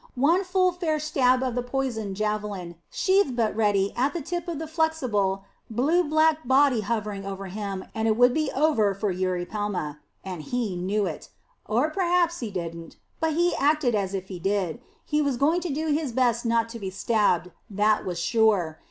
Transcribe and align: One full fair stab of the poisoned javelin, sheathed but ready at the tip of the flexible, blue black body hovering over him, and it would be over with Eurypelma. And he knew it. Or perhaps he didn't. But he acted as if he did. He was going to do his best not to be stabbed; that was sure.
One 0.15 0.43
full 0.43 0.71
fair 0.71 0.97
stab 0.99 1.43
of 1.43 1.53
the 1.53 1.61
poisoned 1.61 2.15
javelin, 2.15 2.73
sheathed 2.89 3.35
but 3.35 3.55
ready 3.55 3.93
at 3.95 4.13
the 4.13 4.21
tip 4.23 4.47
of 4.47 4.57
the 4.57 4.65
flexible, 4.65 5.43
blue 5.69 6.03
black 6.03 6.39
body 6.47 6.81
hovering 6.81 7.23
over 7.23 7.45
him, 7.45 7.85
and 7.93 8.07
it 8.07 8.17
would 8.17 8.33
be 8.33 8.49
over 8.55 8.89
with 8.99 9.19
Eurypelma. 9.19 9.99
And 10.23 10.41
he 10.41 10.75
knew 10.75 11.05
it. 11.05 11.29
Or 11.67 11.91
perhaps 11.91 12.39
he 12.39 12.49
didn't. 12.49 12.95
But 13.19 13.33
he 13.33 13.55
acted 13.55 13.93
as 13.93 14.15
if 14.15 14.29
he 14.29 14.39
did. 14.39 14.81
He 15.05 15.21
was 15.21 15.37
going 15.37 15.61
to 15.61 15.69
do 15.71 15.89
his 15.93 16.11
best 16.13 16.47
not 16.47 16.67
to 16.69 16.79
be 16.79 16.89
stabbed; 16.89 17.51
that 17.69 18.03
was 18.03 18.17
sure. 18.17 18.79